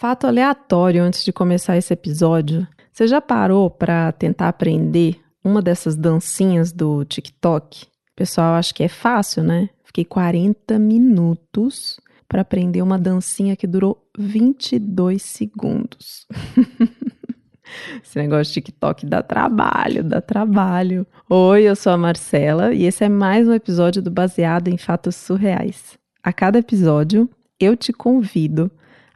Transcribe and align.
Fato 0.00 0.26
aleatório 0.26 1.02
antes 1.02 1.22
de 1.22 1.30
começar 1.30 1.76
esse 1.76 1.92
episódio. 1.92 2.66
Você 2.90 3.06
já 3.06 3.20
parou 3.20 3.68
para 3.68 4.10
tentar 4.12 4.48
aprender 4.48 5.20
uma 5.44 5.60
dessas 5.60 5.94
dancinhas 5.94 6.72
do 6.72 7.04
TikTok? 7.04 7.86
Pessoal 8.16 8.54
acha 8.54 8.72
que 8.72 8.82
é 8.82 8.88
fácil, 8.88 9.42
né? 9.42 9.68
Fiquei 9.84 10.06
40 10.06 10.78
minutos 10.78 12.00
para 12.26 12.40
aprender 12.40 12.80
uma 12.80 12.98
dancinha 12.98 13.54
que 13.54 13.66
durou 13.66 14.02
22 14.18 15.20
segundos. 15.20 16.26
Esse 18.02 18.18
negócio 18.18 18.44
de 18.44 18.52
TikTok 18.54 19.04
dá 19.04 19.22
trabalho, 19.22 20.02
dá 20.02 20.22
trabalho. 20.22 21.06
Oi, 21.28 21.64
eu 21.64 21.76
sou 21.76 21.92
a 21.92 21.98
Marcela 21.98 22.72
e 22.72 22.86
esse 22.86 23.04
é 23.04 23.08
mais 23.10 23.46
um 23.46 23.52
episódio 23.52 24.00
do 24.00 24.10
Baseado 24.10 24.68
em 24.68 24.78
Fatos 24.78 25.14
Surreais. 25.14 25.98
A 26.22 26.32
cada 26.32 26.58
episódio, 26.58 27.28
eu 27.60 27.76
te 27.76 27.92
convido 27.92 28.70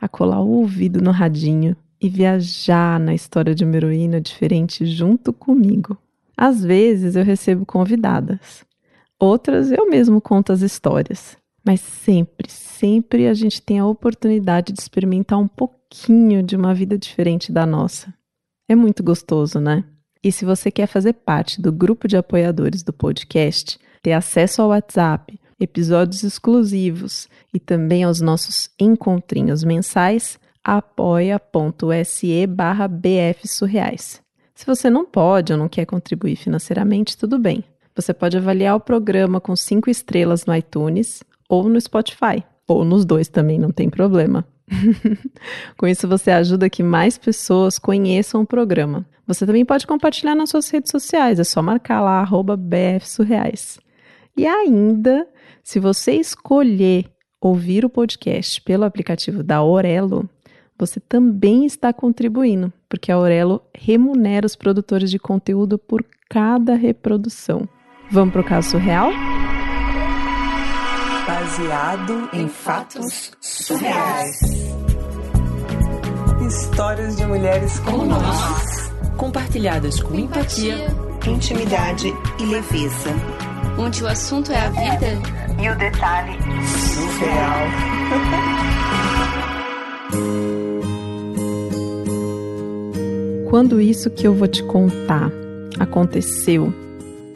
a 0.05 0.09
colar 0.09 0.43
o 0.43 0.51
ouvido 0.51 1.01
no 1.01 1.11
radinho 1.11 1.75
e 1.99 2.11
viajar 2.11 3.01
na 3.01 3.15
história 3.15 3.55
de 3.55 3.65
uma 3.65 3.75
heroína 3.75 4.21
diferente 4.21 4.85
junto 4.85 5.33
comigo. 5.33 5.97
Às 6.37 6.63
vezes 6.63 7.17
eu 7.17 7.25
recebo 7.25 7.65
convidadas, 7.65 8.67
outras 9.19 9.73
eu 9.73 9.89
mesmo 9.89 10.21
conto 10.21 10.53
as 10.53 10.61
histórias. 10.61 11.39
Mas 11.67 11.81
sempre, 11.81 12.51
sempre 12.51 13.27
a 13.27 13.33
gente 13.33 13.63
tem 13.63 13.79
a 13.79 13.87
oportunidade 13.87 14.75
de 14.75 14.81
experimentar 14.81 15.39
um 15.39 15.49
pouquinho 15.49 16.43
de 16.43 16.55
uma 16.55 16.75
vida 16.75 16.99
diferente 16.99 17.51
da 17.51 17.65
nossa. 17.65 18.13
É 18.69 18.75
muito 18.75 19.03
gostoso, 19.03 19.59
né? 19.59 19.85
E 20.23 20.31
se 20.31 20.45
você 20.45 20.71
quer 20.71 20.87
fazer 20.87 21.15
parte 21.15 21.63
do 21.63 21.73
grupo 21.73 22.07
de 22.07 22.19
apoiadores 22.19 22.83
do 22.83 22.93
podcast, 22.93 23.79
ter 24.03 24.13
acesso 24.13 24.61
ao 24.61 24.69
WhatsApp, 24.69 25.41
episódios 25.59 26.23
exclusivos 26.23 27.29
e 27.53 27.59
também 27.59 28.05
aos 28.05 28.21
nossos 28.21 28.71
encontrinhos 28.79 29.65
mensais, 29.65 30.39
apoia.se 30.63 32.47
barra 32.47 32.89
bfsurreais. 32.89 34.23
Se 34.55 34.67
você 34.67 34.89
não 34.89 35.05
pode 35.05 35.53
ou 35.53 35.59
não 35.59 35.69
quer 35.69 35.85
contribuir 35.85 36.37
financeiramente, 36.37 37.17
tudo 37.17 37.39
bem. 37.39 37.65
Você 37.95 38.13
pode 38.13 38.37
avaliar 38.37 38.77
o 38.77 38.81
programa 38.81 39.41
com 39.41 39.55
cinco 39.55 39.91
estrelas 39.91 40.47
no 40.47 40.55
iTunes 40.55 41.23
ou 41.49 41.69
no 41.69 41.81
Spotify, 41.81 42.43
ou 42.67 42.85
nos 42.85 43.05
dois 43.05 43.29
também, 43.29 43.59
não 43.59 43.71
tem 43.71 43.89
problema. 43.91 44.45
com 45.77 45.87
isso, 45.87 46.09
você 46.09 46.31
ajuda 46.31 46.71
que 46.71 46.83
mais 46.83 47.19
pessoas 47.19 47.79
conheçam 47.79 48.41
o 48.41 48.47
programa. 48.47 49.07
Você 49.27 49.47
também 49.47 49.65
pode 49.65 49.87
compartilhar 49.87 50.35
nas 50.35 50.51
suas 50.51 50.69
redes 50.71 50.91
sociais, 50.91 51.39
é 51.39 51.45
só 51.45 51.63
marcar 51.63 52.01
lá, 52.01 52.27
bfsurreais. 52.59 53.79
E 54.37 54.47
ainda, 54.47 55.27
se 55.65 55.81
você 55.81 56.13
escolher 56.13 57.07
ouvir 57.41 57.87
o 57.87 57.91
podcast 57.91 58.61
pelo 58.61 58.85
aplicativo 58.85 59.43
da 59.43 59.63
Orelo, 59.63 60.29
você 60.79 61.01
também 61.01 61.65
está 61.65 61.91
contribuindo, 61.91 62.71
porque 62.87 63.11
a 63.11 63.19
Orelo 63.19 63.63
remunera 63.75 64.45
os 64.45 64.55
produtores 64.55 65.11
de 65.11 65.19
conteúdo 65.19 65.79
por 65.79 66.05
cada 66.29 66.75
reprodução. 66.75 67.67
Vamos 68.11 68.33
para 68.33 68.43
o 68.43 68.45
caso 68.45 68.77
real? 68.77 69.11
Baseado 71.27 72.29
em 72.35 72.47
fatos 72.47 73.33
surreais. 73.41 74.39
Histórias 76.47 77.17
de 77.17 77.25
mulheres 77.25 77.79
como 77.81 78.05
nós, 78.05 78.93
compartilhadas 79.17 80.03
com 80.03 80.15
empatia, 80.15 80.77
intimidade 81.27 82.13
e 82.39 82.45
leveza 82.45 83.34
onde 83.79 84.03
o 84.03 84.07
assunto 84.07 84.53
é 84.53 84.59
a 84.59 84.71
vida 84.71 85.07
e 85.63 85.69
o 85.69 85.79
detalhe 85.79 86.39
surreal. 86.67 87.59
Quando 93.55 93.81
isso 93.81 94.11
que 94.11 94.27
eu 94.27 94.35
vou 94.35 94.49
te 94.49 94.65
contar 94.65 95.31
aconteceu, 95.79 96.75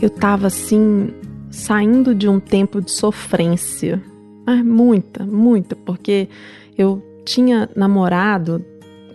eu 0.02 0.10
tava 0.10 0.48
assim, 0.48 1.10
saindo 1.48 2.12
de 2.12 2.28
um 2.28 2.40
tempo 2.40 2.80
de 2.80 2.90
sofrência. 2.90 4.02
Mas 4.44 4.64
muita, 4.64 5.24
muita, 5.24 5.76
porque 5.76 6.28
eu 6.76 7.00
tinha 7.24 7.70
namorado 7.76 8.64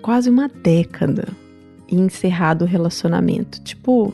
quase 0.02 0.30
uma 0.30 0.48
década 0.48 1.28
e 1.90 2.00
encerrado 2.00 2.62
o 2.62 2.66
relacionamento. 2.66 3.62
Tipo, 3.64 4.14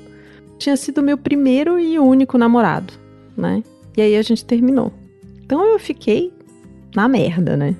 tinha 0.60 0.78
sido 0.78 1.02
meu 1.02 1.18
primeiro 1.18 1.80
e 1.80 1.98
único 1.98 2.38
namorado, 2.38 2.94
né? 3.36 3.64
E 3.98 4.02
aí 4.02 4.16
a 4.16 4.22
gente 4.22 4.46
terminou. 4.46 4.94
Então 5.44 5.66
eu 5.66 5.80
fiquei 5.80 6.32
na 6.96 7.08
merda, 7.08 7.58
né? 7.58 7.76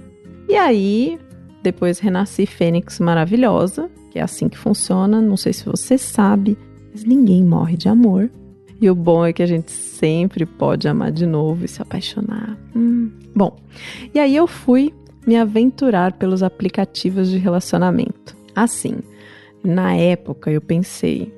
E 0.48 0.56
aí, 0.56 1.20
depois 1.62 2.00
renasci 2.00 2.46
Fênix 2.46 3.00
maravilhosa, 3.00 3.90
que 4.10 4.18
é 4.18 4.22
assim 4.22 4.50
que 4.50 4.58
funciona. 4.58 5.22
Não 5.22 5.38
sei 5.38 5.54
se 5.54 5.66
você 5.66 5.98
sabe, 5.98 6.58
mas 6.92 7.04
ninguém 7.04 7.44
morre 7.44 7.78
de 7.78 7.88
amor. 7.88 8.32
E 8.82 8.90
o 8.90 8.96
bom 8.96 9.26
é 9.26 9.34
que 9.34 9.44
a 9.44 9.46
gente 9.46 9.72
sempre 9.72 10.46
pode 10.46 10.88
amar 10.88 11.12
de 11.12 11.26
novo 11.26 11.66
e 11.66 11.68
se 11.68 11.82
apaixonar. 11.82 12.58
Hum. 12.76 13.12
Bom, 13.36 13.58
e 14.14 14.20
aí 14.20 14.36
eu 14.36 14.48
fui 14.48 14.94
me 15.28 15.36
aventurar 15.36 16.14
pelos 16.14 16.42
aplicativos 16.42 17.30
de 17.30 17.38
relacionamento. 17.38 18.36
Assim, 18.56 18.98
na 19.64 19.96
época 19.96 20.50
eu 20.50 20.62
pensei, 20.62 21.32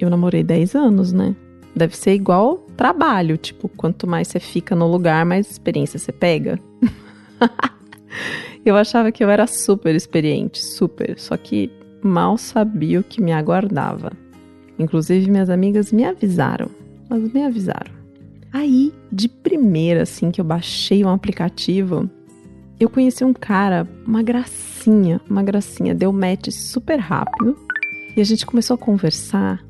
eu 0.00 0.10
namorei 0.10 0.42
10 0.42 0.74
anos, 0.74 1.12
né? 1.12 1.34
Deve 1.74 1.96
ser 1.96 2.14
igual 2.14 2.58
trabalho, 2.76 3.36
tipo, 3.36 3.68
quanto 3.68 4.06
mais 4.06 4.28
você 4.28 4.40
fica 4.40 4.74
no 4.74 4.86
lugar, 4.86 5.24
mais 5.24 5.50
experiência 5.50 5.98
você 5.98 6.12
pega. 6.12 6.58
eu 8.64 8.76
achava 8.76 9.12
que 9.12 9.22
eu 9.22 9.30
era 9.30 9.46
super 9.46 9.94
experiente, 9.94 10.64
super, 10.64 11.18
só 11.18 11.36
que 11.36 11.70
mal 12.02 12.36
sabia 12.38 13.00
o 13.00 13.04
que 13.04 13.20
me 13.20 13.32
aguardava. 13.32 14.12
Inclusive, 14.78 15.30
minhas 15.30 15.50
amigas 15.50 15.92
me 15.92 16.04
avisaram. 16.04 16.70
Elas 17.10 17.32
me 17.32 17.44
avisaram. 17.44 17.92
Aí, 18.52 18.92
de 19.10 19.28
primeira, 19.28 20.02
assim, 20.02 20.30
que 20.30 20.40
eu 20.40 20.44
baixei 20.44 21.04
um 21.04 21.10
aplicativo, 21.10 22.08
eu 22.78 22.88
conheci 22.88 23.24
um 23.24 23.32
cara, 23.32 23.86
uma 24.06 24.22
gracinha, 24.22 25.20
uma 25.28 25.42
gracinha, 25.42 25.94
deu 25.94 26.12
match 26.12 26.48
super 26.50 26.98
rápido. 26.98 27.56
E 28.16 28.20
a 28.20 28.24
gente 28.24 28.46
começou 28.46 28.74
a 28.74 28.78
conversar. 28.78 29.64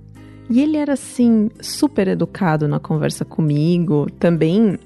E 0.51 0.61
ele 0.61 0.77
era 0.77 0.95
assim, 0.95 1.51
super 1.61 2.09
educado 2.09 2.67
na 2.67 2.81
conversa 2.81 3.25
comigo, 3.25 4.07
também 4.19 4.79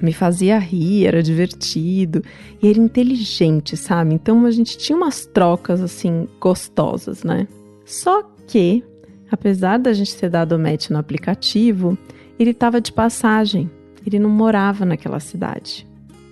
me 0.00 0.12
fazia 0.12 0.58
rir, 0.58 1.06
era 1.06 1.22
divertido 1.22 2.22
e 2.62 2.68
era 2.68 2.78
inteligente, 2.78 3.76
sabe? 3.76 4.14
Então 4.14 4.44
a 4.46 4.50
gente 4.50 4.76
tinha 4.78 4.96
umas 4.96 5.26
trocas 5.26 5.80
assim 5.80 6.26
gostosas, 6.40 7.22
né? 7.22 7.46
Só 7.84 8.22
que, 8.46 8.82
apesar 9.30 9.78
da 9.78 9.92
gente 9.92 10.16
ter 10.16 10.30
dado 10.30 10.58
match 10.58 10.90
no 10.90 10.98
aplicativo, 10.98 11.96
ele 12.38 12.50
estava 12.50 12.80
de 12.80 12.92
passagem. 12.92 13.70
Ele 14.06 14.18
não 14.18 14.30
morava 14.30 14.84
naquela 14.84 15.20
cidade. 15.20 15.86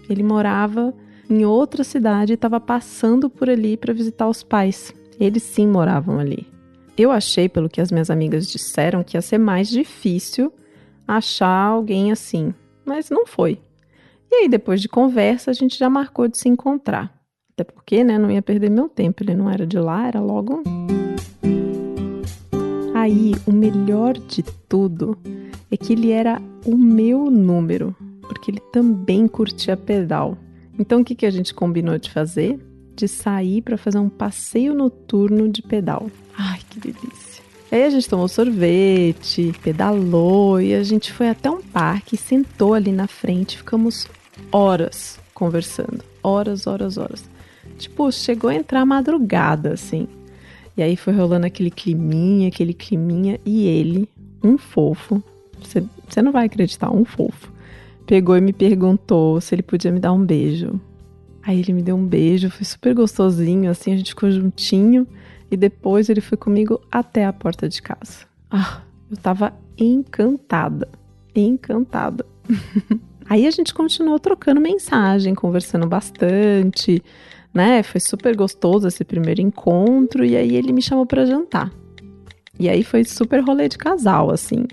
Ele 0.08 0.22
morava 0.22 0.92
em 1.28 1.44
outra 1.44 1.84
cidade 1.84 2.32
e 2.32 2.34
estava 2.34 2.60
passando 2.60 3.30
por 3.30 3.48
ali 3.48 3.76
para 3.76 3.94
visitar 3.94 4.28
os 4.28 4.42
pais. 4.42 4.92
Eles 5.18 5.42
sim 5.42 5.66
moravam 5.66 6.18
ali. 6.18 6.51
Eu 6.96 7.10
achei, 7.10 7.48
pelo 7.48 7.68
que 7.68 7.80
as 7.80 7.90
minhas 7.90 8.10
amigas 8.10 8.46
disseram, 8.46 9.02
que 9.02 9.16
ia 9.16 9.22
ser 9.22 9.38
mais 9.38 9.68
difícil 9.68 10.52
achar 11.08 11.66
alguém 11.66 12.12
assim, 12.12 12.54
mas 12.84 13.10
não 13.10 13.26
foi. 13.26 13.58
E 14.30 14.34
aí, 14.34 14.48
depois 14.48 14.80
de 14.80 14.88
conversa, 14.88 15.50
a 15.50 15.54
gente 15.54 15.78
já 15.78 15.88
marcou 15.88 16.28
de 16.28 16.38
se 16.38 16.48
encontrar. 16.48 17.12
Até 17.52 17.64
porque, 17.64 18.02
né, 18.02 18.18
não 18.18 18.30
ia 18.30 18.42
perder 18.42 18.70
meu 18.70 18.88
tempo, 18.88 19.22
ele 19.22 19.34
não 19.34 19.50
era 19.50 19.66
de 19.66 19.78
lá, 19.78 20.06
era 20.06 20.20
logo. 20.20 20.62
Aí, 22.94 23.32
o 23.46 23.52
melhor 23.52 24.14
de 24.14 24.42
tudo 24.68 25.18
é 25.70 25.76
que 25.76 25.92
ele 25.92 26.10
era 26.10 26.40
o 26.64 26.76
meu 26.76 27.30
número, 27.30 27.96
porque 28.22 28.50
ele 28.50 28.60
também 28.72 29.26
curtia 29.26 29.76
pedal. 29.76 30.36
Então, 30.78 31.00
o 31.00 31.04
que, 31.04 31.14
que 31.14 31.26
a 31.26 31.30
gente 31.30 31.54
combinou 31.54 31.98
de 31.98 32.10
fazer? 32.10 32.58
De 32.94 33.08
sair 33.08 33.62
para 33.62 33.76
fazer 33.76 33.98
um 33.98 34.08
passeio 34.08 34.74
noturno 34.74 35.48
de 35.48 35.62
pedal. 35.62 36.10
Ai, 36.36 36.60
que 36.68 36.78
delícia. 36.78 37.42
Aí 37.70 37.84
a 37.84 37.90
gente 37.90 38.08
tomou 38.08 38.28
sorvete, 38.28 39.52
pedalou 39.62 40.60
e 40.60 40.74
a 40.74 40.82
gente 40.82 41.10
foi 41.10 41.30
até 41.30 41.50
um 41.50 41.62
parque, 41.62 42.18
sentou 42.18 42.74
ali 42.74 42.92
na 42.92 43.06
frente, 43.06 43.56
ficamos 43.56 44.06
horas 44.52 45.18
conversando. 45.32 46.04
Horas, 46.22 46.66
horas, 46.66 46.98
horas. 46.98 47.24
Tipo, 47.78 48.12
chegou 48.12 48.50
a 48.50 48.54
entrar 48.54 48.84
madrugada, 48.84 49.72
assim. 49.72 50.06
E 50.76 50.82
aí 50.82 50.96
foi 50.96 51.14
rolando 51.14 51.46
aquele 51.46 51.70
climinha, 51.70 52.48
aquele 52.48 52.74
climinha, 52.74 53.40
e 53.44 53.66
ele, 53.66 54.08
um 54.42 54.56
fofo, 54.58 55.22
você 55.62 56.22
não 56.22 56.32
vai 56.32 56.46
acreditar, 56.46 56.90
um 56.94 57.04
fofo, 57.04 57.52
pegou 58.06 58.36
e 58.36 58.40
me 58.40 58.52
perguntou 58.52 59.40
se 59.40 59.54
ele 59.54 59.62
podia 59.62 59.90
me 59.90 60.00
dar 60.00 60.12
um 60.12 60.24
beijo. 60.24 60.80
Aí 61.42 61.58
ele 61.58 61.72
me 61.72 61.82
deu 61.82 61.96
um 61.96 62.06
beijo, 62.06 62.50
foi 62.50 62.64
super 62.64 62.94
gostosinho, 62.94 63.70
assim, 63.70 63.92
a 63.92 63.96
gente 63.96 64.10
ficou 64.10 64.30
juntinho. 64.30 65.06
E 65.50 65.56
depois 65.56 66.08
ele 66.08 66.20
foi 66.20 66.38
comigo 66.38 66.80
até 66.90 67.26
a 67.26 67.32
porta 67.32 67.68
de 67.68 67.82
casa. 67.82 68.26
Ah, 68.50 68.80
eu 69.10 69.16
tava 69.16 69.52
encantada. 69.76 70.88
Encantada. 71.34 72.24
Aí 73.28 73.46
a 73.46 73.50
gente 73.50 73.72
continuou 73.74 74.18
trocando 74.18 74.60
mensagem, 74.60 75.34
conversando 75.34 75.86
bastante. 75.86 77.02
né? 77.52 77.82
Foi 77.82 78.00
super 78.00 78.36
gostoso 78.36 78.88
esse 78.88 79.04
primeiro 79.04 79.40
encontro 79.40 80.24
e 80.24 80.36
aí 80.36 80.56
ele 80.56 80.72
me 80.72 80.82
chamou 80.82 81.06
para 81.06 81.24
jantar. 81.24 81.70
E 82.58 82.68
aí 82.68 82.82
foi 82.82 83.04
super 83.04 83.40
rolê 83.42 83.68
de 83.68 83.78
casal, 83.78 84.30
assim. 84.30 84.64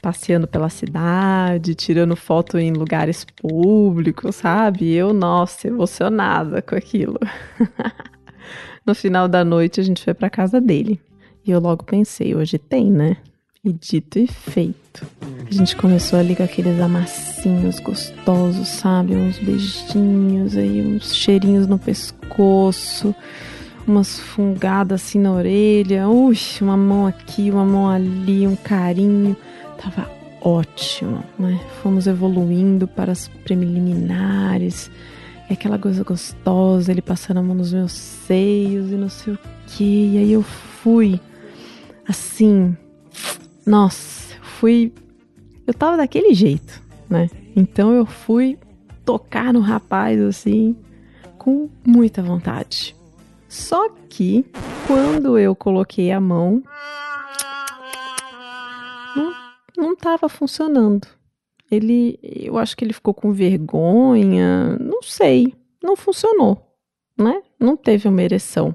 Passeando 0.00 0.46
pela 0.46 0.68
cidade, 0.68 1.74
tirando 1.74 2.14
foto 2.14 2.58
em 2.58 2.72
lugares 2.72 3.24
públicos, 3.24 4.36
sabe? 4.36 4.92
Eu, 4.92 5.12
nossa, 5.12 5.66
emocionada 5.66 6.62
com 6.62 6.76
aquilo. 6.76 7.18
no 8.86 8.94
final 8.94 9.28
da 9.28 9.44
noite 9.44 9.80
a 9.80 9.82
gente 9.82 10.02
foi 10.02 10.14
para 10.14 10.30
casa 10.30 10.60
dele. 10.60 11.00
E 11.44 11.50
eu 11.50 11.60
logo 11.60 11.84
pensei, 11.84 12.34
hoje 12.34 12.58
tem, 12.58 12.90
né? 12.90 13.16
E 13.64 13.72
dito 13.72 14.18
e 14.18 14.26
feito. 14.26 15.06
A 15.50 15.52
gente 15.52 15.74
começou 15.76 16.18
ali 16.18 16.36
com 16.36 16.42
aqueles 16.42 16.80
amassinhos 16.80 17.80
gostosos, 17.80 18.68
sabe? 18.68 19.16
Uns 19.16 19.38
beijinhos 19.38 20.56
aí, 20.56 20.80
uns 20.80 21.14
cheirinhos 21.14 21.66
no 21.66 21.78
pescoço, 21.78 23.14
umas 23.86 24.20
fungadas 24.20 25.02
assim 25.02 25.18
na 25.18 25.32
orelha. 25.32 26.08
Ui, 26.08 26.36
uma 26.60 26.76
mão 26.76 27.06
aqui, 27.06 27.50
uma 27.50 27.64
mão 27.64 27.88
ali, 27.88 28.46
um 28.46 28.56
carinho. 28.56 29.36
Tava 29.78 30.10
ótimo, 30.40 31.22
né? 31.38 31.60
Fomos 31.82 32.06
evoluindo 32.06 32.86
para 32.86 33.12
as 33.12 33.28
preliminares. 33.28 34.90
E 35.48 35.52
aquela 35.54 35.78
coisa 35.78 36.04
gostosa, 36.04 36.90
ele 36.90 37.00
passando 37.00 37.38
a 37.38 37.42
mão 37.42 37.54
nos 37.54 37.72
meus 37.72 37.92
seios 37.92 38.90
e 38.90 38.96
não 38.96 39.08
sei 39.08 39.34
o 39.34 39.38
que. 39.66 40.14
E 40.14 40.18
aí 40.18 40.32
eu 40.32 40.42
fui 40.42 41.20
assim, 42.06 42.76
nossa, 43.64 44.34
fui. 44.42 44.92
Eu 45.66 45.74
tava 45.74 45.96
daquele 45.96 46.34
jeito, 46.34 46.82
né? 47.08 47.30
Então 47.54 47.92
eu 47.92 48.04
fui 48.04 48.58
tocar 49.04 49.52
no 49.52 49.60
rapaz 49.60 50.20
assim, 50.20 50.76
com 51.38 51.68
muita 51.84 52.22
vontade. 52.22 52.94
Só 53.48 53.88
que 54.08 54.44
quando 54.86 55.38
eu 55.38 55.54
coloquei 55.54 56.12
a 56.12 56.20
mão, 56.20 56.62
não, 59.16 59.34
não 59.78 59.94
tava 59.94 60.28
funcionando. 60.28 61.06
Ele, 61.70 62.18
eu 62.22 62.58
acho 62.58 62.76
que 62.76 62.84
ele 62.84 62.92
ficou 62.92 63.14
com 63.14 63.32
vergonha, 63.32 64.76
não 64.78 65.02
sei, 65.02 65.54
não 65.82 65.96
funcionou, 65.96 66.76
né? 67.16 67.42
Não 67.60 67.76
teve 67.76 68.08
uma 68.08 68.22
ereção. 68.22 68.74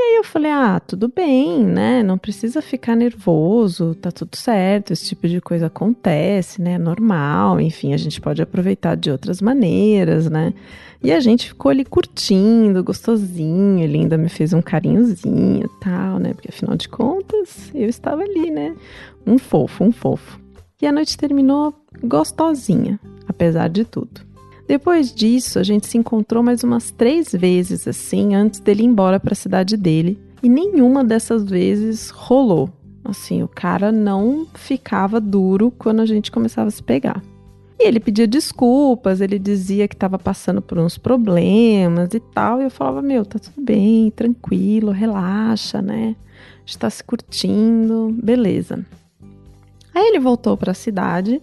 E 0.00 0.12
aí 0.12 0.16
eu 0.16 0.24
falei: 0.24 0.50
ah, 0.50 0.80
tudo 0.80 1.12
bem, 1.14 1.62
né? 1.62 2.02
Não 2.02 2.16
precisa 2.16 2.62
ficar 2.62 2.96
nervoso, 2.96 3.94
tá 3.94 4.10
tudo 4.10 4.34
certo, 4.34 4.94
esse 4.94 5.08
tipo 5.08 5.28
de 5.28 5.42
coisa 5.42 5.66
acontece, 5.66 6.62
né? 6.62 6.78
Normal, 6.78 7.60
enfim, 7.60 7.92
a 7.92 7.98
gente 7.98 8.18
pode 8.18 8.40
aproveitar 8.40 8.96
de 8.96 9.10
outras 9.10 9.42
maneiras, 9.42 10.30
né? 10.30 10.54
E 11.02 11.12
a 11.12 11.20
gente 11.20 11.48
ficou 11.48 11.70
ali 11.70 11.84
curtindo, 11.84 12.82
gostosinho, 12.82 13.84
ele 13.84 13.98
ainda 13.98 14.16
me 14.16 14.30
fez 14.30 14.54
um 14.54 14.62
carinhozinho 14.62 15.68
tal, 15.82 16.18
né? 16.18 16.32
Porque 16.32 16.48
afinal 16.48 16.76
de 16.76 16.88
contas, 16.88 17.70
eu 17.74 17.88
estava 17.88 18.22
ali, 18.22 18.50
né? 18.50 18.74
Um 19.26 19.36
fofo, 19.36 19.84
um 19.84 19.92
fofo. 19.92 20.40
E 20.80 20.86
a 20.86 20.92
noite 20.92 21.18
terminou 21.18 21.74
gostosinha, 22.02 22.98
apesar 23.28 23.68
de 23.68 23.84
tudo. 23.84 24.22
Depois 24.70 25.12
disso, 25.12 25.58
a 25.58 25.64
gente 25.64 25.88
se 25.88 25.98
encontrou 25.98 26.44
mais 26.44 26.62
umas 26.62 26.92
três 26.92 27.32
vezes, 27.32 27.88
assim, 27.88 28.36
antes 28.36 28.60
dele 28.60 28.84
ir 28.84 28.86
embora 28.86 29.18
para 29.18 29.32
a 29.32 29.34
cidade 29.34 29.76
dele. 29.76 30.16
E 30.40 30.48
nenhuma 30.48 31.02
dessas 31.02 31.42
vezes 31.42 32.10
rolou. 32.10 32.70
Assim, 33.04 33.42
o 33.42 33.48
cara 33.48 33.90
não 33.90 34.46
ficava 34.54 35.20
duro 35.20 35.72
quando 35.76 35.98
a 35.98 36.06
gente 36.06 36.30
começava 36.30 36.68
a 36.68 36.70
se 36.70 36.84
pegar. 36.84 37.20
E 37.80 37.84
ele 37.84 37.98
pedia 37.98 38.28
desculpas, 38.28 39.20
ele 39.20 39.40
dizia 39.40 39.88
que 39.88 39.96
estava 39.96 40.20
passando 40.20 40.62
por 40.62 40.78
uns 40.78 40.96
problemas 40.96 42.14
e 42.14 42.20
tal. 42.20 42.60
E 42.60 42.64
eu 42.66 42.70
falava: 42.70 43.02
Meu, 43.02 43.24
tá 43.24 43.40
tudo 43.40 43.60
bem, 43.60 44.08
tranquilo, 44.12 44.92
relaxa, 44.92 45.82
né? 45.82 46.14
Está 46.64 46.88
se 46.88 47.02
curtindo, 47.02 48.16
beleza. 48.22 48.86
Aí 49.92 50.06
ele 50.06 50.20
voltou 50.20 50.56
para 50.56 50.70
a 50.70 50.74
cidade 50.74 51.42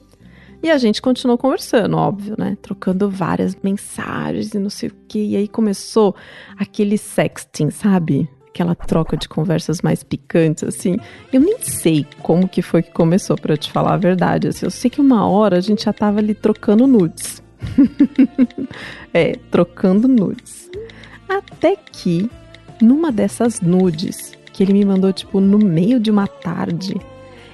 e 0.62 0.72
a 0.72 0.78
gente 0.78 1.02
continuou 1.02 1.38
conversando, 1.38 1.96
óbvio, 1.96 2.36
né? 2.38 2.58
Trocando 2.62 3.10
várias 3.10 3.56
mensagens 3.62 4.54
e 4.54 4.60
não 4.60 4.70
sei 4.70 4.90
o 4.90 4.96
que. 5.08 5.20
E 5.20 5.36
aí 5.36 5.48
começou 5.48 6.16
aquele 6.58 6.98
sexting, 6.98 7.70
sabe? 7.70 8.28
Aquela 8.48 8.74
troca 8.74 9.16
de 9.16 9.30
conversas 9.30 9.82
mais 9.82 10.04
picantes, 10.04 10.64
assim. 10.64 10.98
Eu 11.32 11.42
nem 11.42 11.60
sei 11.62 12.08
como 12.24 12.50
que 12.50 12.64
foi 12.64 12.82
que 12.82 12.92
começou, 12.92 13.38
para 13.38 13.56
te 13.56 13.72
falar 13.72 13.94
a 13.94 13.98
verdade. 13.98 14.48
Assim, 14.48 14.66
eu 14.66 14.72
sei 14.72 14.90
que 14.90 15.00
uma 15.00 15.28
hora 15.28 15.58
a 15.58 15.62
gente 15.62 15.84
já 15.84 15.94
tava 15.94 16.20
ali 16.20 16.34
trocando 16.34 16.88
nudes. 16.88 17.44
é, 19.14 19.34
trocando 19.52 20.08
nudes. 20.08 20.72
Até 21.30 21.76
que, 21.76 22.30
numa 22.82 23.12
dessas 23.12 23.62
nudes, 23.62 24.34
que 24.52 24.64
ele 24.64 24.74
me 24.74 24.86
mandou, 24.86 25.14
tipo, 25.14 25.40
no 25.40 25.60
meio 25.60 26.00
de 26.00 26.10
uma 26.10 26.26
tarde, 26.26 26.96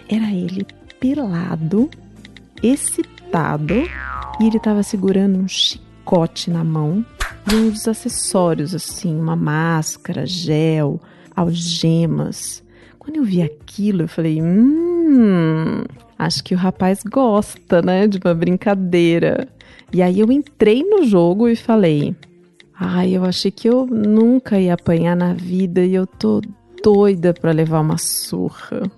era 0.07 0.31
ele 0.31 0.65
pelado 1.01 1.89
excitado 2.63 3.73
e 4.39 4.47
ele 4.47 4.57
estava 4.57 4.81
segurando 4.81 5.37
um 5.37 5.47
chicote 5.47 6.49
na 6.49 6.63
mão 6.63 7.05
e 7.51 7.55
uns 7.55 7.87
acessórios 7.87 8.73
assim, 8.73 9.13
uma 9.15 9.35
máscara, 9.35 10.25
gel, 10.25 10.99
algemas. 11.35 12.63
Quando 12.97 13.17
eu 13.17 13.23
vi 13.23 13.41
aquilo, 13.41 14.03
eu 14.03 14.07
falei: 14.07 14.41
"Hum, 14.41 15.83
acho 16.17 16.43
que 16.43 16.55
o 16.55 16.57
rapaz 16.57 17.01
gosta, 17.03 17.81
né, 17.81 18.07
de 18.07 18.17
uma 18.23 18.33
brincadeira". 18.33 19.47
E 19.91 20.01
aí 20.01 20.19
eu 20.19 20.31
entrei 20.31 20.83
no 20.83 21.05
jogo 21.05 21.49
e 21.49 21.55
falei: 21.55 22.15
"Ai, 22.73 23.11
eu 23.11 23.25
achei 23.25 23.51
que 23.51 23.67
eu 23.67 23.85
nunca 23.85 24.59
ia 24.59 24.73
apanhar 24.73 25.15
na 25.15 25.33
vida 25.33 25.83
e 25.83 25.93
eu 25.93 26.07
tô 26.07 26.41
doida 26.81 27.33
para 27.33 27.51
levar 27.51 27.81
uma 27.81 27.97
surra". 27.97 28.89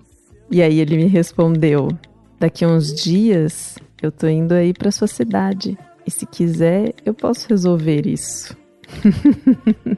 E 0.50 0.62
aí 0.62 0.78
ele 0.78 0.96
me 0.96 1.06
respondeu: 1.06 1.88
Daqui 2.38 2.66
uns 2.66 2.92
dias 2.92 3.78
eu 4.02 4.12
tô 4.12 4.26
indo 4.26 4.52
aí 4.52 4.72
para 4.72 4.90
sua 4.90 5.06
cidade. 5.06 5.76
E 6.06 6.10
se 6.10 6.26
quiser, 6.26 6.94
eu 7.04 7.12
posso 7.12 7.48
resolver 7.48 8.06
isso. 8.06 8.56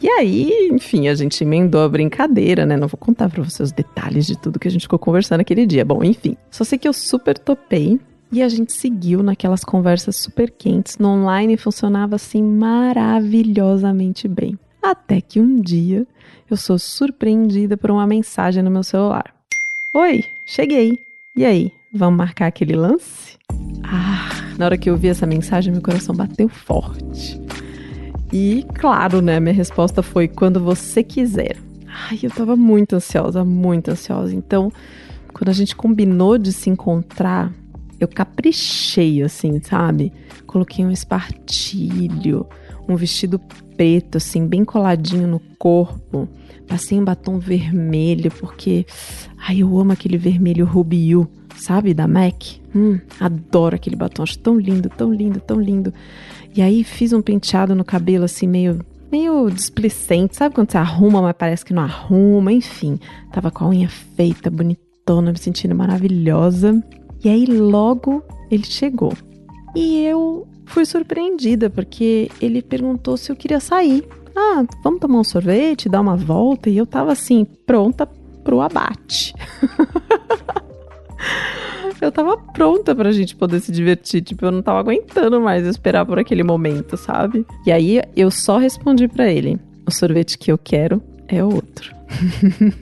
e 0.00 0.08
aí, 0.08 0.68
enfim, 0.70 1.08
a 1.08 1.14
gente 1.14 1.42
emendou 1.42 1.82
a 1.82 1.88
brincadeira, 1.88 2.64
né? 2.64 2.76
Não 2.76 2.86
vou 2.86 2.98
contar 2.98 3.28
para 3.28 3.42
você 3.42 3.62
os 3.62 3.72
detalhes 3.72 4.26
de 4.26 4.38
tudo 4.38 4.58
que 4.58 4.68
a 4.68 4.70
gente 4.70 4.82
ficou 4.82 4.98
conversando 4.98 5.40
aquele 5.40 5.66
dia. 5.66 5.84
Bom, 5.84 6.04
enfim, 6.04 6.36
só 6.50 6.62
sei 6.62 6.78
que 6.78 6.86
eu 6.86 6.92
super 6.92 7.36
topei 7.38 7.98
e 8.30 8.42
a 8.42 8.48
gente 8.48 8.72
seguiu 8.72 9.22
naquelas 9.22 9.64
conversas 9.64 10.16
super 10.16 10.50
quentes. 10.50 10.98
No 10.98 11.08
online 11.08 11.56
funcionava 11.56 12.16
assim 12.16 12.42
maravilhosamente 12.42 14.28
bem. 14.28 14.58
Até 14.82 15.20
que 15.20 15.40
um 15.40 15.60
dia 15.60 16.06
eu 16.48 16.56
sou 16.56 16.78
surpreendida 16.78 17.76
por 17.76 17.90
uma 17.90 18.06
mensagem 18.06 18.62
no 18.62 18.70
meu 18.70 18.82
celular. 18.82 19.34
Oi, 19.94 20.24
cheguei. 20.44 21.07
E 21.38 21.44
aí, 21.44 21.72
vamos 21.92 22.18
marcar 22.18 22.48
aquele 22.48 22.74
lance? 22.74 23.38
Ah, 23.84 24.28
na 24.58 24.64
hora 24.64 24.76
que 24.76 24.90
eu 24.90 24.96
vi 24.96 25.06
essa 25.06 25.24
mensagem, 25.24 25.72
meu 25.72 25.80
coração 25.80 26.12
bateu 26.12 26.48
forte. 26.48 27.40
E, 28.32 28.66
claro, 28.74 29.22
né, 29.22 29.38
minha 29.38 29.54
resposta 29.54 30.02
foi 30.02 30.26
quando 30.26 30.58
você 30.58 31.00
quiser. 31.04 31.56
Ai, 31.86 32.18
eu 32.24 32.30
tava 32.32 32.56
muito 32.56 32.96
ansiosa, 32.96 33.44
muito 33.44 33.88
ansiosa. 33.88 34.34
Então, 34.34 34.72
quando 35.32 35.48
a 35.50 35.52
gente 35.52 35.76
combinou 35.76 36.38
de 36.38 36.52
se 36.52 36.70
encontrar, 36.70 37.52
eu 38.00 38.08
caprichei, 38.08 39.22
assim, 39.22 39.60
sabe? 39.62 40.12
Coloquei 40.44 40.84
um 40.84 40.90
espartilho, 40.90 42.48
um 42.88 42.96
vestido 42.96 43.38
preto, 43.76 44.16
assim, 44.16 44.46
bem 44.46 44.64
coladinho 44.64 45.28
no 45.28 45.40
corpo. 45.58 46.28
Passei 46.66 46.98
um 46.98 47.04
batom 47.04 47.38
vermelho, 47.38 48.30
porque 48.30 48.86
ai, 49.38 49.62
eu 49.62 49.78
amo 49.78 49.92
aquele 49.92 50.18
vermelho 50.18 50.66
Rubiu, 50.66 51.28
sabe, 51.56 51.94
da 51.94 52.08
MAC. 52.08 52.60
Hum, 52.74 52.98
adoro 53.20 53.76
aquele 53.76 53.96
batom, 53.96 54.22
acho 54.22 54.38
tão 54.38 54.58
lindo, 54.58 54.88
tão 54.88 55.12
lindo, 55.12 55.40
tão 55.40 55.60
lindo. 55.60 55.92
E 56.54 56.62
aí 56.62 56.82
fiz 56.82 57.12
um 57.12 57.22
penteado 57.22 57.74
no 57.74 57.84
cabelo, 57.84 58.24
assim, 58.24 58.46
meio 58.46 58.80
meio 59.10 59.48
displicente, 59.50 60.36
sabe 60.36 60.54
quando 60.54 60.70
você 60.70 60.76
arruma, 60.76 61.22
mas 61.22 61.34
parece 61.36 61.64
que 61.64 61.72
não 61.72 61.82
arruma, 61.82 62.52
enfim. 62.52 62.98
Tava 63.32 63.50
com 63.50 63.64
a 63.64 63.68
unha 63.68 63.88
feita, 63.88 64.50
bonitona, 64.50 65.32
me 65.32 65.38
sentindo 65.38 65.74
maravilhosa. 65.74 66.82
E 67.24 67.28
aí 67.28 67.46
logo 67.46 68.22
ele 68.50 68.64
chegou. 68.64 69.12
E 69.74 70.02
eu 70.04 70.46
fui 70.68 70.84
surpreendida, 70.86 71.68
porque 71.68 72.30
ele 72.40 72.62
perguntou 72.62 73.16
se 73.16 73.32
eu 73.32 73.36
queria 73.36 73.60
sair 73.60 74.06
ah, 74.38 74.64
vamos 74.84 75.00
tomar 75.00 75.18
um 75.18 75.24
sorvete, 75.24 75.88
dar 75.88 76.00
uma 76.00 76.16
volta. 76.16 76.70
E 76.70 76.78
eu 76.78 76.86
tava 76.86 77.10
assim, 77.10 77.44
pronta 77.66 78.06
pro 78.44 78.60
abate. 78.60 79.34
eu 82.00 82.12
tava 82.12 82.36
pronta 82.36 82.94
pra 82.94 83.10
gente 83.10 83.34
poder 83.34 83.60
se 83.60 83.72
divertir. 83.72 84.22
Tipo, 84.22 84.46
eu 84.46 84.52
não 84.52 84.62
tava 84.62 84.78
aguentando 84.78 85.40
mais 85.40 85.66
esperar 85.66 86.06
por 86.06 86.20
aquele 86.20 86.44
momento, 86.44 86.96
sabe? 86.96 87.44
E 87.66 87.72
aí 87.72 88.00
eu 88.14 88.30
só 88.30 88.58
respondi 88.58 89.08
para 89.08 89.28
ele: 89.30 89.58
o 89.84 89.90
sorvete 89.90 90.38
que 90.38 90.52
eu 90.52 90.58
quero 90.58 91.02
é 91.26 91.42
outro. 91.42 91.92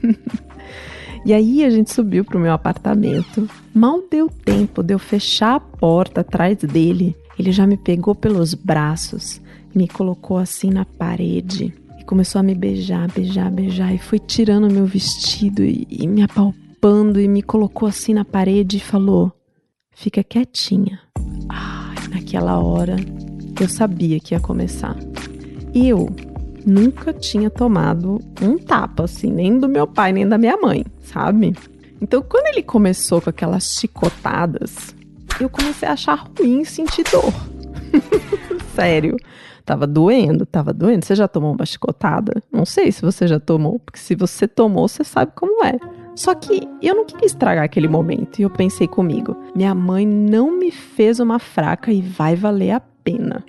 e 1.25 1.33
aí 1.33 1.65
a 1.65 1.71
gente 1.71 1.91
subiu 1.91 2.23
pro 2.23 2.39
meu 2.39 2.53
apartamento. 2.53 3.49
Mal 3.73 4.03
deu 4.09 4.29
tempo 4.29 4.83
de 4.83 4.93
eu 4.93 4.99
fechar 4.99 5.55
a 5.55 5.59
porta 5.59 6.21
atrás 6.21 6.57
dele. 6.57 7.15
Ele 7.37 7.51
já 7.51 7.67
me 7.67 7.77
pegou 7.77 8.15
pelos 8.15 8.53
braços 8.53 9.41
me 9.77 9.87
colocou 9.87 10.37
assim 10.37 10.71
na 10.71 10.83
parede 10.83 11.73
e 11.99 12.03
começou 12.03 12.39
a 12.39 12.43
me 12.43 12.55
beijar, 12.55 13.11
beijar, 13.11 13.51
beijar 13.51 13.93
e 13.93 13.99
foi 13.99 14.17
tirando 14.17 14.71
meu 14.71 14.85
vestido 14.85 15.63
e, 15.63 15.87
e 15.89 16.07
me 16.07 16.23
apalpando 16.23 17.19
e 17.19 17.27
me 17.27 17.43
colocou 17.43 17.87
assim 17.87 18.13
na 18.13 18.25
parede 18.25 18.77
e 18.77 18.81
falou: 18.81 19.31
"Fica 19.91 20.23
quietinha". 20.23 20.99
Ai, 21.47 21.95
naquela 22.09 22.59
hora 22.59 22.95
eu 23.59 23.69
sabia 23.69 24.19
que 24.19 24.33
ia 24.33 24.39
começar. 24.39 24.95
Eu 25.73 26.09
nunca 26.65 27.13
tinha 27.13 27.49
tomado 27.49 28.19
um 28.41 28.57
tapa 28.57 29.03
assim, 29.03 29.31
nem 29.31 29.59
do 29.59 29.69
meu 29.69 29.85
pai, 29.85 30.11
nem 30.11 30.27
da 30.27 30.37
minha 30.37 30.57
mãe, 30.57 30.85
sabe? 31.03 31.55
Então, 32.01 32.21
quando 32.21 32.47
ele 32.47 32.63
começou 32.63 33.21
com 33.21 33.29
aquelas 33.29 33.75
chicotadas, 33.75 34.95
eu 35.39 35.49
comecei 35.49 35.87
a 35.87 35.93
achar 35.93 36.27
ruim 36.37 36.63
sentir 36.63 37.03
dor. 37.11 37.33
Sério. 38.75 39.15
Tava 39.65 39.85
doendo, 39.85 40.45
tava 40.45 40.71
doendo. 40.71 41.03
Você 41.05 41.13
já 41.13 41.27
tomou 41.27 41.53
uma 41.53 41.65
chicotada? 41.65 42.41
Não 42.51 42.65
sei 42.65 42.89
se 42.89 43.01
você 43.01 43.27
já 43.27 43.37
tomou, 43.37 43.79
porque 43.79 43.99
se 43.99 44.15
você 44.15 44.47
tomou, 44.47 44.87
você 44.87 45.03
sabe 45.03 45.33
como 45.35 45.63
é. 45.65 45.77
Só 46.15 46.33
que 46.33 46.67
eu 46.81 46.95
não 46.95 47.05
queria 47.05 47.25
estragar 47.25 47.65
aquele 47.65 47.87
momento 47.87 48.39
e 48.39 48.43
eu 48.43 48.49
pensei 48.49 48.87
comigo: 48.87 49.35
minha 49.53 49.75
mãe 49.75 50.07
não 50.07 50.57
me 50.57 50.71
fez 50.71 51.19
uma 51.19 51.37
fraca 51.37 51.91
e 51.91 52.01
vai 52.01 52.33
valer 52.33 52.71
a 52.71 52.79
pena. 52.79 53.43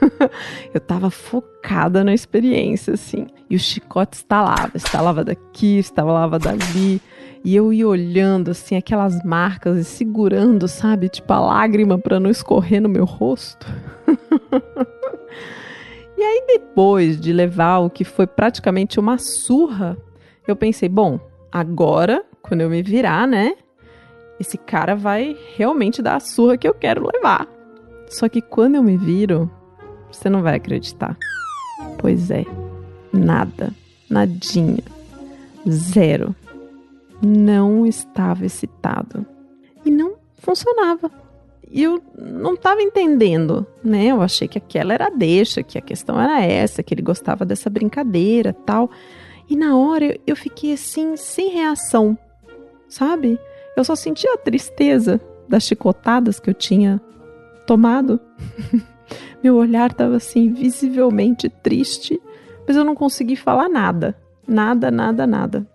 eu 0.72 0.80
tava 0.80 1.10
focada 1.10 2.04
na 2.04 2.14
experiência, 2.14 2.94
assim. 2.94 3.26
E 3.50 3.56
o 3.56 3.58
chicote 3.58 4.16
estalava, 4.16 4.72
estalava 4.76 5.24
daqui, 5.24 5.78
estalava 5.78 6.38
dali. 6.38 7.02
E 7.46 7.54
eu 7.54 7.72
ia 7.72 7.86
olhando, 7.86 8.50
assim, 8.50 8.74
aquelas 8.74 9.22
marcas 9.22 9.78
e 9.78 9.84
segurando, 9.84 10.66
sabe? 10.66 11.08
Tipo 11.08 11.32
a 11.32 11.38
lágrima 11.38 11.96
para 11.96 12.18
não 12.18 12.28
escorrer 12.28 12.82
no 12.82 12.88
meu 12.88 13.04
rosto. 13.04 13.64
e 16.18 16.22
aí, 16.24 16.44
depois 16.48 17.20
de 17.20 17.32
levar 17.32 17.78
o 17.78 17.88
que 17.88 18.02
foi 18.02 18.26
praticamente 18.26 18.98
uma 18.98 19.16
surra, 19.16 19.96
eu 20.44 20.56
pensei: 20.56 20.88
bom, 20.88 21.20
agora, 21.52 22.24
quando 22.42 22.62
eu 22.62 22.68
me 22.68 22.82
virar, 22.82 23.28
né? 23.28 23.54
Esse 24.40 24.58
cara 24.58 24.96
vai 24.96 25.36
realmente 25.54 26.02
dar 26.02 26.16
a 26.16 26.20
surra 26.20 26.58
que 26.58 26.66
eu 26.66 26.74
quero 26.74 27.08
levar. 27.14 27.46
Só 28.08 28.28
que 28.28 28.42
quando 28.42 28.74
eu 28.74 28.82
me 28.82 28.96
viro, 28.96 29.48
você 30.10 30.28
não 30.28 30.42
vai 30.42 30.56
acreditar. 30.56 31.16
Pois 31.96 32.28
é, 32.28 32.44
nada, 33.12 33.72
nadinha, 34.10 34.82
zero. 35.70 36.34
Não 37.22 37.86
estava 37.86 38.44
excitado. 38.44 39.26
E 39.84 39.90
não 39.90 40.14
funcionava. 40.36 41.10
E 41.68 41.82
eu 41.82 42.00
não 42.16 42.54
estava 42.54 42.80
entendendo, 42.80 43.66
né? 43.82 44.06
Eu 44.06 44.22
achei 44.22 44.46
que 44.46 44.58
aquela 44.58 44.94
era 44.94 45.06
a 45.06 45.10
deixa, 45.10 45.62
que 45.62 45.76
a 45.76 45.82
questão 45.82 46.20
era 46.20 46.40
essa, 46.40 46.82
que 46.82 46.94
ele 46.94 47.02
gostava 47.02 47.44
dessa 47.44 47.68
brincadeira 47.68 48.52
tal. 48.52 48.90
E 49.48 49.56
na 49.56 49.76
hora 49.76 50.18
eu 50.26 50.36
fiquei 50.36 50.72
assim, 50.72 51.16
sem 51.16 51.50
reação, 51.50 52.16
sabe? 52.88 53.38
Eu 53.76 53.84
só 53.84 53.94
sentia 53.94 54.32
a 54.34 54.38
tristeza 54.38 55.20
das 55.48 55.64
chicotadas 55.64 56.38
que 56.40 56.50
eu 56.50 56.54
tinha 56.54 57.00
tomado. 57.66 58.20
Meu 59.42 59.56
olhar 59.56 59.90
estava 59.90 60.16
assim, 60.16 60.52
visivelmente 60.52 61.48
triste, 61.48 62.20
mas 62.66 62.76
eu 62.76 62.84
não 62.84 62.94
consegui 62.94 63.36
falar 63.36 63.68
nada. 63.68 64.16
Nada, 64.46 64.90
nada, 64.90 65.26
nada. 65.26 65.66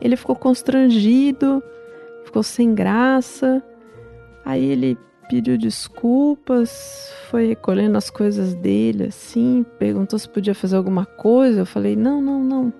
Ele 0.00 0.16
ficou 0.16 0.34
constrangido, 0.34 1.62
ficou 2.24 2.42
sem 2.42 2.74
graça. 2.74 3.62
Aí 4.44 4.64
ele 4.64 4.98
pediu 5.28 5.56
desculpas, 5.56 7.12
foi 7.30 7.46
recolhendo 7.46 7.96
as 7.96 8.10
coisas 8.10 8.54
dele, 8.54 9.04
assim, 9.04 9.64
perguntou 9.78 10.18
se 10.18 10.28
podia 10.28 10.54
fazer 10.54 10.76
alguma 10.76 11.06
coisa. 11.06 11.60
Eu 11.60 11.66
falei: 11.66 11.94
não, 11.94 12.20
não, 12.20 12.42
não. 12.42 12.72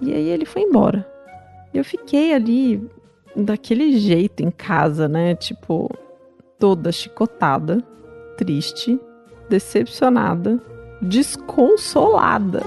E 0.00 0.12
aí 0.12 0.28
ele 0.28 0.46
foi 0.46 0.62
embora. 0.62 1.06
Eu 1.74 1.84
fiquei 1.84 2.32
ali 2.32 2.88
daquele 3.36 3.98
jeito 3.98 4.42
em 4.42 4.50
casa, 4.50 5.06
né? 5.08 5.34
Tipo, 5.34 5.90
toda 6.58 6.90
chicotada, 6.90 7.82
triste, 8.36 8.98
decepcionada, 9.48 10.60
desconsolada. 11.02 12.62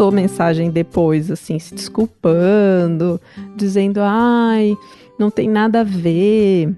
Mandou 0.00 0.10
mensagem 0.10 0.70
depois, 0.70 1.30
assim, 1.30 1.58
se 1.58 1.74
desculpando, 1.74 3.20
dizendo: 3.54 4.00
ai, 4.02 4.76
não 5.18 5.30
tem 5.30 5.48
nada 5.48 5.80
a 5.80 5.84
ver. 5.84 6.74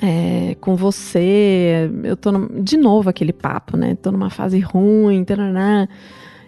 É, 0.00 0.54
com 0.60 0.76
você, 0.76 1.90
eu 2.04 2.16
tô 2.16 2.30
no, 2.30 2.62
de 2.62 2.76
novo 2.76 3.10
aquele 3.10 3.32
papo, 3.32 3.76
né? 3.76 3.96
Tô 3.96 4.12
numa 4.12 4.30
fase 4.30 4.60
ruim, 4.60 5.24
taraná. 5.24 5.88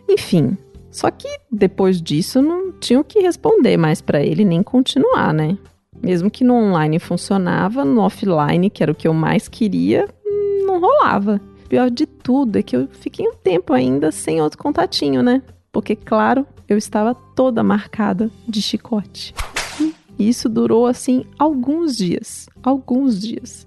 enfim. 0.08 0.56
Só 0.88 1.10
que 1.10 1.28
depois 1.50 2.00
disso 2.00 2.42
não 2.42 2.72
tinha 2.72 3.00
o 3.00 3.04
que 3.04 3.20
responder 3.20 3.76
mais 3.76 4.00
para 4.00 4.22
ele 4.22 4.44
nem 4.44 4.62
continuar, 4.62 5.32
né? 5.32 5.56
Mesmo 6.00 6.30
que 6.30 6.44
no 6.44 6.54
online 6.54 6.98
funcionava, 6.98 7.84
no 7.84 8.02
offline, 8.02 8.70
que 8.70 8.82
era 8.82 8.92
o 8.92 8.94
que 8.94 9.08
eu 9.08 9.14
mais 9.14 9.48
queria, 9.48 10.08
não 10.64 10.80
rolava. 10.80 11.40
Pior 11.68 11.90
de 11.90 12.06
tudo 12.06 12.56
é 12.56 12.62
que 12.62 12.76
eu 12.76 12.88
fiquei 12.92 13.26
um 13.26 13.34
tempo 13.34 13.72
ainda 13.72 14.12
sem 14.12 14.40
outro 14.40 14.58
contatinho, 14.58 15.22
né? 15.22 15.42
Porque, 15.72 15.94
claro, 15.94 16.46
eu 16.68 16.76
estava 16.76 17.14
toda 17.14 17.62
marcada 17.62 18.30
de 18.48 18.60
chicote. 18.60 19.34
E 20.18 20.28
isso 20.28 20.48
durou 20.48 20.86
assim 20.86 21.24
alguns 21.38 21.96
dias, 21.96 22.48
alguns 22.62 23.20
dias. 23.20 23.66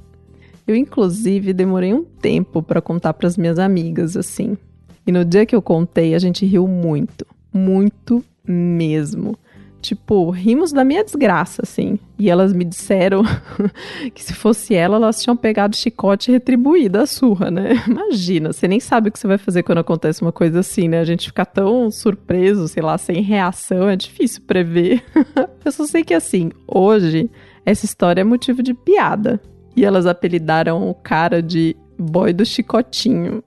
Eu 0.67 0.75
inclusive 0.75 1.51
demorei 1.51 1.93
um 1.93 2.03
tempo 2.03 2.62
para 2.62 2.81
contar 2.81 3.13
para 3.13 3.27
as 3.27 3.38
minhas 3.38 3.60
amigas 3.60 4.15
assim. 4.15 4.57
E 5.05 5.12
no 5.12 5.25
dia 5.25 5.45
que 5.45 5.55
eu 5.55 5.62
contei, 5.62 6.15
a 6.15 6.19
gente 6.19 6.45
riu 6.45 6.67
muito, 6.67 7.25
muito 7.53 8.24
mesmo. 8.48 9.38
Tipo, 9.83 10.29
rimos 10.29 10.71
da 10.71 10.85
minha 10.85 11.03
desgraça, 11.03 11.61
assim. 11.61 11.99
E 12.17 12.29
elas 12.29 12.53
me 12.53 12.63
disseram 12.63 13.21
que 14.15 14.23
se 14.23 14.33
fosse 14.33 14.73
ela, 14.73 14.95
elas 14.95 15.21
tinham 15.21 15.35
pegado 15.35 15.75
chicote 15.75 16.31
e 16.31 16.33
retribuído 16.33 16.99
a 16.99 17.05
surra, 17.05 17.51
né? 17.51 17.73
Imagina, 17.85 18.53
você 18.53 18.65
nem 18.65 18.79
sabe 18.79 19.09
o 19.09 19.11
que 19.11 19.19
você 19.19 19.27
vai 19.27 19.37
fazer 19.37 19.61
quando 19.61 19.79
acontece 19.79 20.21
uma 20.21 20.31
coisa 20.31 20.61
assim, 20.61 20.87
né? 20.87 21.01
A 21.01 21.03
gente 21.03 21.27
fica 21.27 21.45
tão 21.45 21.91
surpreso, 21.91 22.65
sei 22.69 22.81
lá, 22.81 22.97
sem 22.97 23.21
reação, 23.21 23.89
é 23.89 23.97
difícil 23.97 24.41
prever. 24.47 25.03
Eu 25.65 25.71
só 25.73 25.85
sei 25.85 26.01
que, 26.01 26.13
assim, 26.13 26.49
hoje, 26.65 27.29
essa 27.65 27.83
história 27.83 28.21
é 28.21 28.23
motivo 28.23 28.63
de 28.63 28.73
piada. 28.73 29.41
E 29.75 29.83
elas 29.83 30.05
apelidaram 30.05 30.89
o 30.89 30.93
cara 30.93 31.43
de 31.43 31.75
boy 31.99 32.31
do 32.31 32.45
chicotinho. 32.45 33.43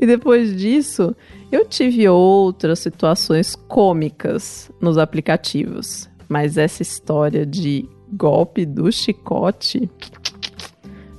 e 0.00 0.06
depois 0.06 0.56
disso, 0.56 1.14
eu 1.56 1.64
tive 1.64 2.06
outras 2.06 2.80
situações 2.80 3.56
cômicas 3.56 4.70
nos 4.78 4.98
aplicativos, 4.98 6.06
mas 6.28 6.58
essa 6.58 6.82
história 6.82 7.46
de 7.46 7.88
golpe 8.12 8.66
do 8.66 8.92
chicote 8.92 9.90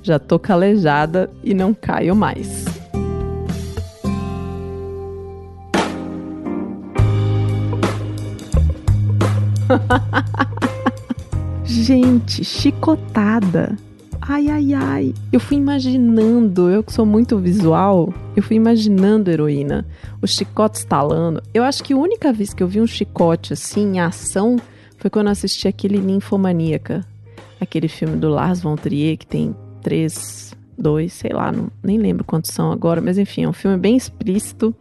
já 0.00 0.16
tô 0.18 0.38
calejada 0.38 1.28
e 1.42 1.52
não 1.52 1.74
caio 1.74 2.14
mais. 2.14 2.64
Gente, 11.64 12.44
chicotada. 12.44 13.76
Ai, 14.30 14.50
ai, 14.50 14.74
ai. 14.74 15.14
Eu 15.32 15.40
fui 15.40 15.56
imaginando, 15.56 16.68
eu 16.68 16.82
que 16.82 16.92
sou 16.92 17.06
muito 17.06 17.38
visual, 17.38 18.12
eu 18.36 18.42
fui 18.42 18.56
imaginando 18.56 19.30
heroína, 19.30 19.86
o 20.20 20.26
chicote 20.26 20.80
estalando. 20.80 21.42
Eu 21.54 21.64
acho 21.64 21.82
que 21.82 21.94
a 21.94 21.96
única 21.96 22.30
vez 22.30 22.52
que 22.52 22.62
eu 22.62 22.68
vi 22.68 22.78
um 22.78 22.86
chicote 22.86 23.54
assim 23.54 23.94
em 23.94 24.00
ação 24.00 24.56
foi 24.98 25.08
quando 25.08 25.28
eu 25.28 25.32
assisti 25.32 25.66
aquele 25.66 25.96
Ninfomaníaca, 25.96 27.06
aquele 27.58 27.88
filme 27.88 28.18
do 28.18 28.28
Lars 28.28 28.60
von 28.60 28.76
Trier 28.76 29.16
que 29.16 29.26
tem 29.26 29.56
três, 29.80 30.54
dois, 30.76 31.14
sei 31.14 31.32
lá, 31.32 31.50
não, 31.50 31.70
nem 31.82 31.96
lembro 31.96 32.22
quantos 32.22 32.50
são 32.50 32.70
agora, 32.70 33.00
mas 33.00 33.16
enfim, 33.16 33.44
é 33.44 33.48
um 33.48 33.54
filme 33.54 33.78
bem 33.78 33.96
explícito. 33.96 34.76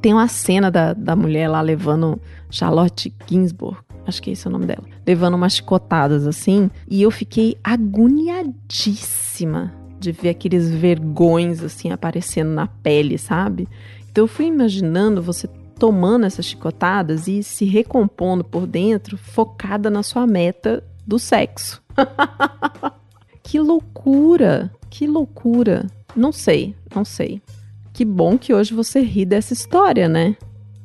Tem 0.00 0.14
uma 0.14 0.26
cena 0.26 0.70
da, 0.70 0.94
da 0.94 1.14
mulher 1.14 1.48
lá 1.48 1.60
levando 1.60 2.18
Charlotte 2.50 3.12
Ginsburg 3.28 3.85
acho 4.06 4.22
que 4.22 4.30
esse 4.30 4.46
é 4.46 4.48
o 4.48 4.52
nome 4.52 4.66
dela, 4.66 4.84
levando 5.06 5.34
umas 5.34 5.54
chicotadas 5.54 6.26
assim, 6.26 6.70
e 6.88 7.02
eu 7.02 7.10
fiquei 7.10 7.58
agoniadíssima 7.62 9.74
de 9.98 10.12
ver 10.12 10.30
aqueles 10.30 10.70
vergões 10.70 11.62
assim 11.62 11.90
aparecendo 11.90 12.50
na 12.50 12.66
pele, 12.66 13.18
sabe? 13.18 13.68
Então 14.10 14.24
eu 14.24 14.28
fui 14.28 14.46
imaginando 14.46 15.20
você 15.20 15.48
tomando 15.78 16.24
essas 16.24 16.46
chicotadas 16.46 17.28
e 17.28 17.42
se 17.42 17.64
recompondo 17.64 18.42
por 18.42 18.66
dentro, 18.66 19.18
focada 19.18 19.90
na 19.90 20.02
sua 20.02 20.26
meta 20.26 20.82
do 21.06 21.18
sexo. 21.18 21.82
que 23.42 23.58
loucura! 23.58 24.70
Que 24.88 25.06
loucura! 25.06 25.86
Não 26.14 26.32
sei, 26.32 26.74
não 26.94 27.04
sei. 27.04 27.42
Que 27.92 28.04
bom 28.04 28.38
que 28.38 28.54
hoje 28.54 28.74
você 28.74 29.00
ri 29.00 29.24
dessa 29.24 29.52
história, 29.52 30.08
né? 30.08 30.36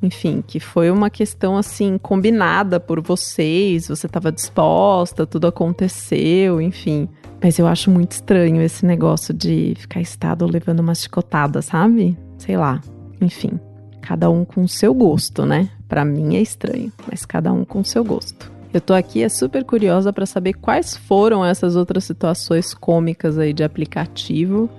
Enfim, 0.02 0.44
que 0.46 0.60
foi 0.60 0.90
uma 0.90 1.10
questão 1.10 1.56
assim 1.56 1.98
combinada 1.98 2.80
por 2.80 3.02
vocês, 3.02 3.88
você 3.88 4.08
estava 4.08 4.32
disposta, 4.32 5.28
tudo 5.28 5.48
aconteceu, 5.48 6.60
enfim. 6.60 7.08
Mas 7.42 7.58
eu 7.60 7.68
acho 7.68 7.90
muito 7.90 8.12
estranho 8.12 8.62
esse 8.62 8.86
negócio 8.86 9.34
de 9.34 9.74
ficar 9.78 10.02
estado 10.02 10.46
levando 10.46 10.80
uma 10.80 10.96
chicotada, 10.96 11.62
sabe? 11.62 12.18
Sei 12.38 12.58
lá. 12.58 12.82
Enfim, 13.20 13.60
cada 14.02 14.30
um 14.30 14.44
com 14.44 14.64
o 14.64 14.68
seu 14.68 14.94
gosto, 14.94 15.46
né? 15.46 15.70
Para 15.88 16.04
mim 16.04 16.36
é 16.36 16.42
estranho, 16.42 16.92
mas 17.10 17.26
cada 17.26 17.52
um 17.54 17.64
com 17.64 17.82
o 17.82 17.86
seu 17.86 18.04
gosto. 18.04 18.52
Eu 18.74 18.80
tô 18.80 18.94
aqui 18.94 19.22
é 19.22 19.30
super 19.30 19.66
curiosa 19.66 20.14
para 20.14 20.26
saber 20.26 20.54
quais 20.54 20.96
foram 20.96 21.44
essas 21.44 21.76
outras 21.76 22.06
situações 22.06 22.74
cômicas 22.74 23.38
aí 23.38 23.54
de 23.54 23.64
aplicativo. 23.64 24.70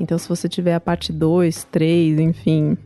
Então, 0.00 0.18
se 0.18 0.28
você 0.28 0.48
tiver 0.48 0.74
a 0.74 0.80
parte 0.80 1.12
2, 1.12 1.64
3, 1.64 2.18
enfim, 2.18 2.76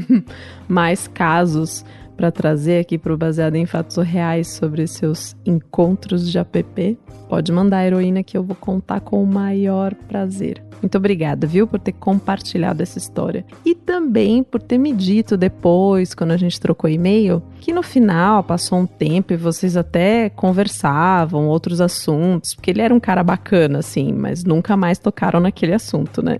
mais 0.68 1.08
casos 1.08 1.84
para 2.20 2.30
trazer 2.30 2.80
aqui 2.80 2.98
para 2.98 3.14
o 3.14 3.16
Baseado 3.16 3.56
em 3.56 3.64
Fatos 3.64 3.96
Reais 3.96 4.48
sobre 4.48 4.86
seus 4.86 5.34
encontros 5.46 6.30
de 6.30 6.36
app, 6.36 6.98
pode 7.30 7.50
mandar 7.50 7.78
a 7.78 7.86
heroína 7.86 8.22
que 8.22 8.36
eu 8.36 8.44
vou 8.44 8.54
contar 8.54 9.00
com 9.00 9.22
o 9.22 9.26
maior 9.26 9.94
prazer. 9.94 10.62
Muito 10.82 10.98
obrigada, 10.98 11.46
viu, 11.46 11.66
por 11.66 11.80
ter 11.80 11.92
compartilhado 11.92 12.82
essa 12.82 12.98
história. 12.98 13.42
E 13.64 13.74
também 13.74 14.42
por 14.42 14.60
ter 14.60 14.76
me 14.76 14.92
dito 14.92 15.34
depois, 15.34 16.12
quando 16.12 16.32
a 16.32 16.36
gente 16.36 16.60
trocou 16.60 16.90
e-mail, 16.90 17.42
que 17.58 17.72
no 17.72 17.82
final 17.82 18.44
passou 18.44 18.80
um 18.80 18.86
tempo 18.86 19.32
e 19.32 19.36
vocês 19.38 19.74
até 19.74 20.28
conversavam 20.28 21.48
outros 21.48 21.80
assuntos, 21.80 22.54
porque 22.54 22.70
ele 22.70 22.82
era 22.82 22.94
um 22.94 23.00
cara 23.00 23.24
bacana, 23.24 23.78
assim, 23.78 24.12
mas 24.12 24.44
nunca 24.44 24.76
mais 24.76 24.98
tocaram 24.98 25.40
naquele 25.40 25.72
assunto, 25.72 26.22
né? 26.22 26.38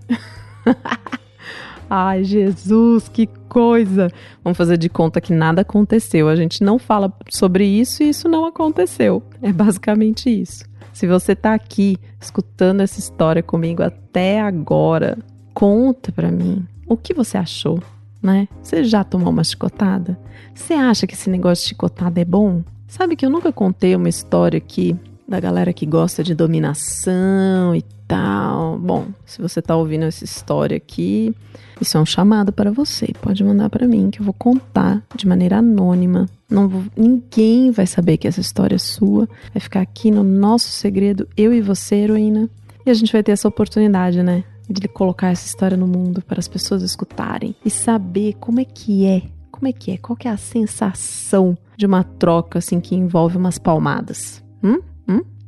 Ai, 1.88 2.22
Jesus, 2.22 3.08
que 3.08 3.26
coisa! 3.50 4.08
Vamos 4.42 4.56
fazer 4.56 4.78
de 4.78 4.88
conta 4.88 5.20
que 5.20 5.34
nada 5.34 5.60
aconteceu. 5.62 6.28
A 6.28 6.36
gente 6.36 6.62
não 6.62 6.78
fala 6.78 7.12
sobre 7.28 7.66
isso 7.66 8.02
e 8.02 8.08
isso 8.08 8.28
não 8.28 8.46
aconteceu. 8.46 9.22
É 9.42 9.52
basicamente 9.52 10.30
isso. 10.30 10.64
Se 10.92 11.06
você 11.06 11.34
tá 11.34 11.52
aqui 11.52 11.98
escutando 12.20 12.80
essa 12.80 12.98
história 12.98 13.42
comigo 13.42 13.82
até 13.82 14.40
agora, 14.40 15.18
conta 15.52 16.12
pra 16.12 16.30
mim 16.30 16.64
o 16.86 16.96
que 16.96 17.12
você 17.12 17.36
achou, 17.36 17.82
né? 18.22 18.48
Você 18.62 18.84
já 18.84 19.02
tomou 19.04 19.30
uma 19.30 19.44
chicotada? 19.44 20.18
Você 20.54 20.74
acha 20.74 21.06
que 21.06 21.14
esse 21.14 21.28
negócio 21.28 21.64
de 21.64 21.68
chicotada 21.70 22.20
é 22.20 22.24
bom? 22.24 22.62
Sabe 22.86 23.16
que 23.16 23.24
eu 23.24 23.30
nunca 23.30 23.52
contei 23.52 23.94
uma 23.94 24.08
história 24.08 24.58
aqui 24.58 24.96
da 25.28 25.38
galera 25.38 25.72
que 25.72 25.86
gosta 25.86 26.24
de 26.24 26.34
dominação 26.34 27.74
e 27.74 27.84
tal. 28.10 28.76
Bom, 28.76 29.06
se 29.24 29.40
você 29.40 29.62
tá 29.62 29.76
ouvindo 29.76 30.04
essa 30.04 30.24
história 30.24 30.76
aqui, 30.76 31.32
isso 31.80 31.96
é 31.96 32.00
um 32.00 32.04
chamado 32.04 32.52
para 32.52 32.72
você. 32.72 33.12
Pode 33.22 33.44
mandar 33.44 33.70
para 33.70 33.86
mim 33.86 34.10
que 34.10 34.20
eu 34.20 34.24
vou 34.24 34.34
contar 34.34 35.00
de 35.14 35.28
maneira 35.28 35.58
anônima. 35.58 36.26
Não 36.50 36.68
vou, 36.68 36.82
ninguém 36.96 37.70
vai 37.70 37.86
saber 37.86 38.16
que 38.16 38.26
essa 38.26 38.40
história 38.40 38.74
é 38.74 38.78
sua. 38.78 39.28
Vai 39.54 39.60
ficar 39.60 39.80
aqui 39.80 40.10
no 40.10 40.24
nosso 40.24 40.70
segredo, 40.70 41.28
eu 41.36 41.54
e 41.54 41.60
você, 41.60 41.94
heroína. 41.94 42.50
E 42.84 42.90
a 42.90 42.94
gente 42.94 43.12
vai 43.12 43.22
ter 43.22 43.30
essa 43.30 43.46
oportunidade, 43.46 44.24
né? 44.24 44.42
De 44.68 44.88
colocar 44.88 45.28
essa 45.28 45.46
história 45.46 45.76
no 45.76 45.86
mundo 45.86 46.20
para 46.20 46.40
as 46.40 46.48
pessoas 46.48 46.82
escutarem 46.82 47.54
e 47.64 47.70
saber 47.70 48.34
como 48.40 48.58
é 48.58 48.64
que 48.64 49.06
é. 49.06 49.22
Como 49.52 49.68
é 49.68 49.72
que 49.72 49.92
é? 49.92 49.96
Qual 49.98 50.16
que 50.16 50.26
é 50.26 50.30
a 50.32 50.36
sensação 50.36 51.56
de 51.76 51.86
uma 51.86 52.02
troca 52.02 52.58
assim 52.58 52.80
que 52.80 52.96
envolve 52.96 53.36
umas 53.36 53.56
palmadas? 53.56 54.42
Hum? 54.64 54.80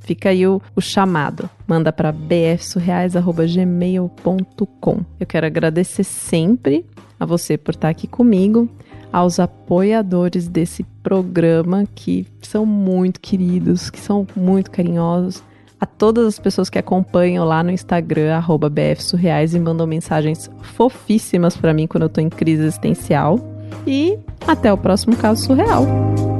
Fica 0.04 0.28
aí 0.30 0.44
o, 0.46 0.62
o 0.74 0.80
chamado. 0.80 1.50
Manda 1.66 1.92
para 1.92 2.12
bfsurreais.gmail.com. 2.12 5.00
Eu 5.18 5.26
quero 5.26 5.46
agradecer 5.46 6.04
sempre 6.04 6.86
a 7.18 7.24
você 7.24 7.56
por 7.56 7.72
estar 7.72 7.88
aqui 7.88 8.06
comigo, 8.08 8.68
aos 9.12 9.38
apoiadores 9.38 10.48
desse 10.48 10.82
programa 11.02 11.84
que 11.94 12.26
são 12.40 12.64
muito 12.66 13.20
queridos, 13.20 13.90
que 13.90 14.00
são 14.00 14.26
muito 14.34 14.70
carinhosos, 14.70 15.42
a 15.78 15.86
todas 15.86 16.26
as 16.26 16.38
pessoas 16.38 16.70
que 16.70 16.78
acompanham 16.78 17.44
lá 17.44 17.62
no 17.62 17.70
Instagram, 17.70 18.42
bfsurreais, 18.70 19.54
e 19.54 19.60
mandam 19.60 19.86
mensagens 19.86 20.50
fofíssimas 20.62 21.56
para 21.56 21.74
mim 21.74 21.86
quando 21.86 22.04
eu 22.04 22.08
tô 22.08 22.20
em 22.20 22.28
crise 22.28 22.62
existencial. 22.62 23.38
E 23.86 24.18
até 24.46 24.72
o 24.72 24.78
próximo 24.78 25.16
caso 25.16 25.44
surreal. 25.44 26.31